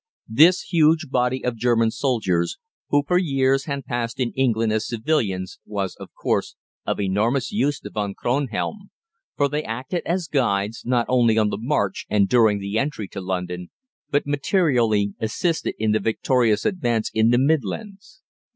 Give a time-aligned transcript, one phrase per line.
[0.33, 2.57] This huge body of German soldiers,
[2.89, 6.55] who for years had passed in England as civilians, was, of course,
[6.87, 8.89] of enormous use to Von Kronhelm,
[9.37, 13.21] for they acted as guides not only on the march and during the entry to
[13.21, 13.69] London,
[14.09, 18.23] but materially assisted in the victorious advance in the Midlands.